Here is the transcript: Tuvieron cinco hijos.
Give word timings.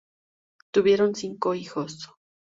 Tuvieron 0.71 1.13
cinco 1.13 1.53
hijos. 1.53 2.09